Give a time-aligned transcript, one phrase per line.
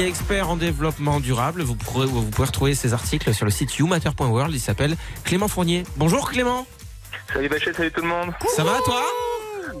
[0.00, 1.60] Il est expert en développement durable.
[1.60, 4.50] Vous pourrez, vous pouvez retrouver ses articles sur le site youmatter.world.
[4.54, 5.82] Il s'appelle Clément Fournier.
[5.98, 6.66] Bonjour Clément.
[7.34, 8.32] Salut Bachet, salut tout le monde.
[8.56, 9.02] Ça va toi?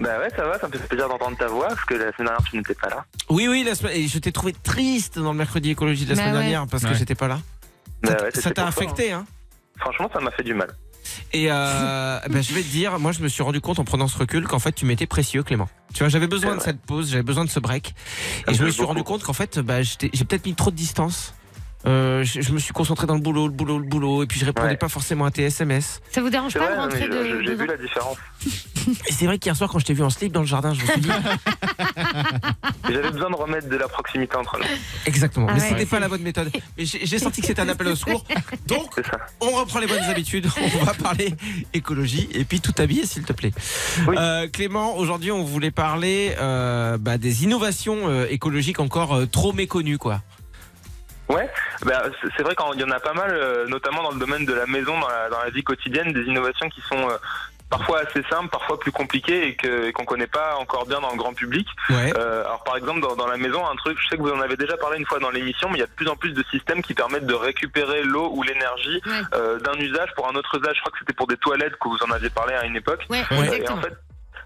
[0.00, 2.26] Bah ouais, ça va, ça me fait plaisir d'entendre ta voix parce que la semaine
[2.26, 3.04] dernière tu n'étais pas là.
[3.30, 6.16] Oui, oui, la semaine- et je t'ai trouvé triste dans le mercredi écologie de la
[6.16, 6.40] Bah semaine ouais.
[6.40, 7.38] dernière parce que j'étais pas là.
[8.02, 9.32] Bah Ça- ouais, c'était t'a affecté, hein hein?
[9.78, 10.68] Franchement, ça m'a fait du mal.
[11.32, 14.08] Et euh, ben, je vais te dire, moi je me suis rendu compte en prenant
[14.08, 15.68] ce recul qu'en fait tu m'étais précieux Clément.
[15.92, 17.94] Tu vois, j'avais besoin de cette pause, j'avais besoin de ce break.
[18.48, 20.76] Et je me suis rendu compte qu'en fait bah, j'étais- j'ai peut-être mis trop de
[20.76, 21.34] distance.
[21.86, 24.40] Euh, je, je me suis concentré dans le boulot, le boulot, le boulot, et puis
[24.40, 24.76] je répondais Ouais.
[24.76, 26.00] pas forcément à tes SMS.
[26.10, 28.16] Ça vous dérange pas vrai, de rentrer de, je- j'ai vu la différence.
[29.06, 30.80] Et c'est vrai qu'hier soir quand je t'ai vu en slip dans le jardin, je
[30.82, 31.08] me suis dit
[32.88, 34.64] J'avais besoin de remettre de la proximité entre nous.
[35.06, 36.50] exactement, Ah mais ouais, c'était pas la bonne méthode.
[36.76, 38.24] Mais j'ai j'ai senti que c'était un appel au secours.
[38.66, 39.18] Donc C'est ça.
[39.40, 40.46] on reprend les bonnes habitudes,
[40.80, 41.34] on va parler
[41.74, 43.52] écologie et puis tout habillé s'il te plaît.
[44.06, 44.16] Oui.
[44.18, 49.52] Euh, Clément, aujourd'hui on voulait parler euh, bah, des innovations euh, écologiques encore euh, trop
[49.52, 50.20] méconnues quoi.
[51.28, 51.48] Ouais,
[51.84, 54.46] bah, c'est- c'est vrai qu'il y en a pas mal, euh, notamment dans le domaine
[54.46, 57.18] de la maison, dans la, dans la vie quotidienne, des innovations qui sont euh,
[57.70, 61.10] parfois assez simples, parfois plus compliquées et que- et qu'on connaît pas encore bien dans
[61.10, 61.66] le grand public.
[61.90, 62.12] Ouais.
[62.16, 64.40] Euh, alors par exemple dans, dans la maison un truc, je sais que vous en
[64.40, 66.32] avez déjà parlé une fois dans l'émission, mais il y a de plus en plus
[66.32, 69.20] de systèmes qui permettent de récupérer l'eau ou l'énergie Ouais.
[69.34, 70.76] euh, d'un usage pour un autre usage.
[70.76, 73.04] Je crois que c'était pour des toilettes que vous en aviez parlé à une époque.
[73.10, 73.36] Ouais, Ouais.
[73.36, 73.82] Et en exactement.
[73.82, 73.94] fait,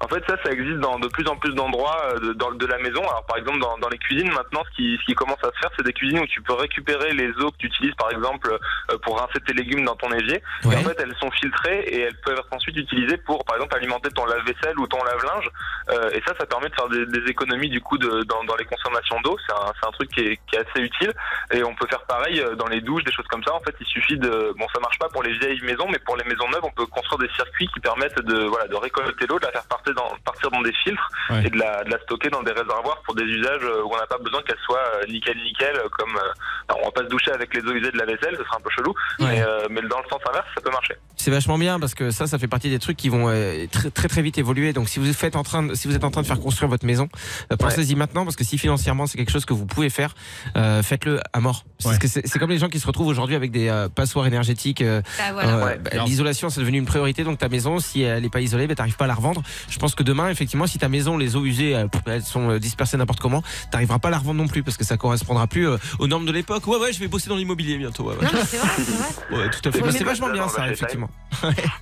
[0.00, 2.78] en fait, ça, ça existe dans de plus en plus d'endroits euh, de, de la
[2.78, 3.00] maison.
[3.00, 5.58] Alors, par exemple, dans, dans les cuisines, maintenant, ce qui, ce qui commence à se
[5.60, 8.56] faire, c'est des cuisines où tu peux récupérer les eaux que tu utilises, par exemple,
[8.90, 10.42] euh, pour rincer tes légumes dans ton évier.
[10.64, 13.76] Et en fait, elles sont filtrées et elles peuvent être ensuite utilisées pour, par exemple,
[13.76, 15.50] alimenter ton lave-vaisselle ou ton lave-linge.
[15.90, 18.56] Euh, et ça, ça permet de faire des, des économies, du coup, de, dans, dans
[18.56, 19.36] les consommations d'eau.
[19.46, 21.12] C'est un, un truc qui est, qui est assez utile.
[21.52, 23.52] Et on peut faire pareil euh, dans les douches, des choses comme ça.
[23.52, 24.54] En fait, il suffit de...
[24.56, 26.86] Bon, ça marche pas pour les vieilles maisons, mais pour les maisons neuves, on peut
[26.86, 30.10] construire des circuits qui permettent de, voilà, de récolter l'eau, de la faire partir dans,
[30.24, 31.46] partir dans des filtres Ouais.
[31.46, 33.96] et de la, de la stocker dans des réservoirs pour des usages euh, où on
[33.98, 37.02] n'a pas besoin qu'elle soit euh, nickel nickel euh, comme euh, alors, on va pas
[37.02, 39.26] se doucher avec les eaux usées de la vaisselle ce serait un peu chelou Ouais.
[39.36, 42.10] mais, euh, mais dans le sens inverse ça peut marcher C'est vachement bien parce que
[42.10, 44.72] ça, ça fait partie des trucs qui vont euh, très très très vite évoluer.
[44.72, 46.68] Donc si vous faites en train, de, si vous êtes en train de faire construire
[46.70, 47.08] votre maison,
[47.52, 50.14] euh, pensez-y maintenant parce que si financièrement c'est quelque chose que vous pouvez faire,
[50.56, 51.64] euh, faites-le à mort.
[51.82, 52.00] Parce Ouais.
[52.00, 54.80] que c'est comme les gens qui se retrouvent aujourd'hui avec des euh, passoires énergétiques.
[54.82, 55.56] euh, Ah, voilà.
[55.58, 55.78] euh, Ouais.
[55.78, 57.24] bah, L'isolation c'est devenu une priorité.
[57.24, 59.42] Donc ta maison, si elle n'est pas isolée, bah, t'arrives pas à la revendre.
[59.68, 62.58] Je pense que demain, effectivement, si ta maison, les eaux usées, euh, elles sont euh,
[62.58, 65.68] dispersées n'importe comment, t'arriveras pas à la revendre non plus parce que ça correspondra plus
[65.68, 66.66] euh, aux normes de l'époque.
[66.66, 68.04] Ouais ouais, je vais bosser dans l'immobilier bientôt.
[68.04, 68.24] Ouais, ouais.
[68.24, 69.08] Non, mais c'est vrai, c'est vrai.
[69.38, 69.80] Ouais, tout à fait.
[69.80, 71.10] Bah, mais c'est vachement bien ça, effectivement.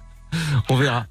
[0.69, 1.06] On verra.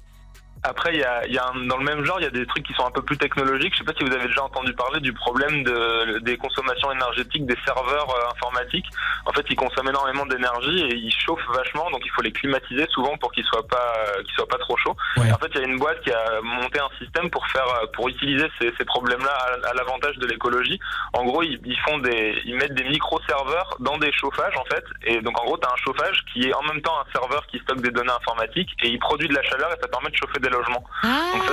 [0.68, 2.30] Après il y a, il y a un- dans le même genre il y a
[2.30, 3.72] des trucs qui sont un peu plus technologiques.
[3.74, 7.46] Je sais pas si vous avez déjà entendu parler du problème de, des consommations énergétiques
[7.46, 8.86] des serveurs euh, informatiques.
[9.26, 12.86] En fait ils consomment énormément d'énergie et ils chauffent vachement donc il faut les climatiser
[12.90, 14.96] souvent pour qu'ils soient pas euh, qu'ils soient pas trop chauds.
[15.16, 15.32] Ouais.
[15.32, 17.86] En fait il y a une boîte qui a monté un système pour faire euh,
[17.94, 19.32] pour utiliser ces, ces problèmes là
[19.64, 20.78] à, à l'avantage de l'écologie.
[21.12, 24.64] En gros ils, ils font des ils mettent des micro serveurs dans des chauffages en
[24.64, 24.84] fait.
[25.04, 27.46] Et donc en gros tu as un chauffage qui est en même temps un serveur
[27.46, 30.16] qui stocke des données informatiques et il produit de la chaleur et ça permet de
[30.16, 31.52] chauffer des logements Ah, Donc ça,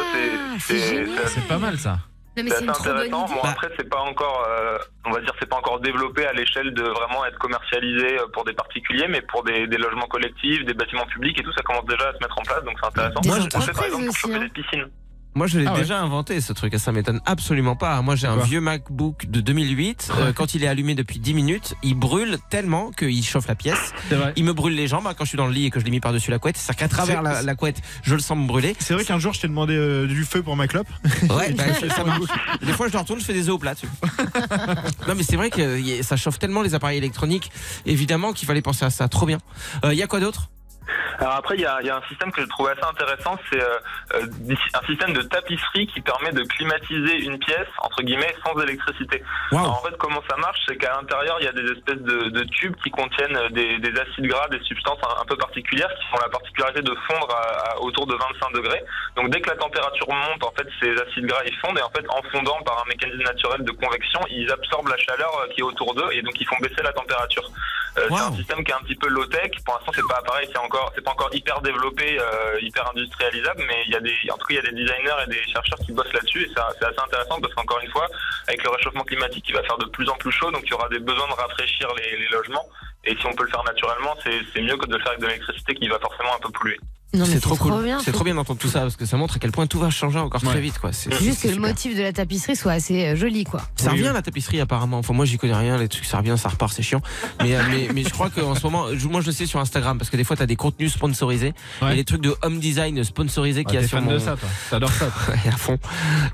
[0.59, 1.97] c'est- c'est pas mal ça.
[2.36, 3.25] C'est intéressant.
[3.28, 6.34] Bon Bah- après c'est pas encore, euh, on va dire c'est pas encore développé à
[6.34, 10.66] l'échelle de vraiment être commercialisé euh, pour des particuliers, mais pour des, des logements collectifs,
[10.66, 12.88] des bâtiments publics et tout, ça commence déjà à se mettre en place, donc c'est
[12.88, 13.19] intéressant.
[13.22, 14.40] Des Moi, je- fait, par exemple pour hein.
[14.40, 14.88] des piscines.
[15.36, 15.80] Moi, je l'ai Ah ouais.
[15.82, 18.02] déjà inventé ce truc, et ça m'étonne absolument pas.
[18.02, 20.12] Moi, j'ai un vieux MacBook de 2008.
[20.20, 23.94] euh, quand il est allumé depuis 10 minutes, il brûle tellement qu'il chauffe la pièce.
[24.36, 25.86] Il me brûle les jambes hein, quand je suis dans le lit et que je
[25.86, 26.58] l'ai mis par-dessus la couette.
[26.58, 28.76] C'est-à-dire qu'à travers la, la couette, je le sens me brûler.
[28.80, 30.88] C'est vrai qu'un jour je t'ai demandé euh, du feu pour ma clope.
[31.30, 31.64] Ouais, bah,
[31.96, 32.22] ça marche.
[32.62, 33.74] Des fois, je le retourne, je fais des œufs au plat
[35.08, 37.52] non, mais c'est vrai que ça chauffe tellement les appareils électroniques,
[37.86, 39.08] évidemment, qu'il fallait penser à ça.
[39.08, 39.40] Trop bien.
[39.84, 40.50] Il y a quoi d'autre?
[41.19, 43.62] Alors après, il y a, y a un système que je trouve assez intéressant, c'est
[43.62, 43.78] euh,
[44.16, 49.24] euh, un système de tapisserie qui permet de climatiser une pièce, entre guillemets, sans électricité.
[49.51, 52.29] Alors, en fait, comment ça marche C'est qu'à l'intérieur, il y a des espèces de,
[52.29, 56.06] de tubes qui contiennent des, des acides gras, des substances un, un peu particulières qui
[56.16, 58.83] ont la particularité de fondre à, à autour de 25 degrés.
[59.16, 61.89] Donc, dès que la température monte, en fait, ces acides gras ils fondent et en
[61.89, 65.62] fait, en fondant par un mécanisme naturel de convection, ils absorbent la chaleur euh, qui
[65.62, 67.50] est autour d'eux et donc ils font baisser la température.
[67.98, 69.51] Euh, C'est un système qui est un petit peu low tech.
[69.66, 73.63] Pour l'instant, c'est pas pareil, c'est encore, c'est pas encore hyper développé, euh, hyper industrialisable,
[73.68, 75.44] mais il y a des, en tout cas, il y a des designers et des
[75.44, 78.07] chercheurs qui bossent là-dessus et ça- c'est assez intéressant parce qu'encore une fois,
[78.48, 80.74] avec le réchauffement climatique, il va faire de plus en plus chaud, donc il y
[80.74, 82.68] aura des besoins de rafraîchir les, les logements.
[83.06, 85.22] Et si on peut le faire naturellement, c'est c'est mieux que de le faire avec
[85.22, 86.80] de l'électricité qui va forcément un peu polluer.
[87.25, 87.83] C'est trop cool.
[87.83, 88.00] bien.
[88.04, 89.89] C'est trop bien d'entendre tout ça parce que ça montre à quel point tout va
[89.89, 90.50] changer encore Ouais.
[90.50, 90.80] très vite.
[90.80, 90.92] Quoi.
[90.94, 91.69] C'est juste que le super.
[91.69, 93.62] motif de la tapisserie soit assez euh, joli, quoi.
[93.75, 94.98] Ça Oui, revient la tapisserie apparemment.
[94.98, 97.01] Enfin moi j'y connais rien, les trucs ça revient, ça repart, c'est chiant.
[97.42, 99.60] Mais, euh, mais, mais je crois qu'en ce moment, je- moi je le sais sur
[99.60, 101.94] Instagram parce que des fois t'as des contenus sponsorisés, Ouais.
[101.94, 104.13] et des trucs de home design sponsorisés Ah, qui a T'es sur fan mon...
[104.13, 104.50] de ça, toi.
[104.71, 105.06] T'adores ça.
[105.07, 105.36] toi.
[105.54, 105.77] À fond.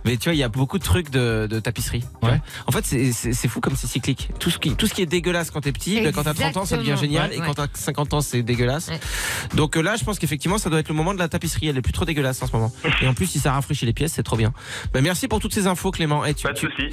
[0.06, 2.04] Mais tu vois, il y a beaucoup de trucs de, de tapisserie.
[2.24, 2.40] Ouais.
[2.68, 4.30] En fait, c'est- fou comme c'est cyclique.
[4.40, 6.56] Tout ce, qui, tout ce qui est dégueulasse quand t'es petit, ben, quand t'as 30
[6.58, 7.32] ans, ça devient génial.
[7.32, 8.88] Ouais, et quand t'as 50 ans, c'est dégueulasse.
[8.90, 9.00] Ouais.
[9.56, 11.68] Donc euh, là, je pense qu'effectivement, ça doit être le moment de la tapisserie.
[11.68, 12.72] Elle est plus trop dégueulasse en ce moment.
[13.02, 14.54] Et en plus, si ça rafraîchit les pièces, c'est trop bien.
[14.94, 16.26] Ben, merci pour toutes ces infos, Clément.
[16.26, 16.92] Et tu, Pas de tu-.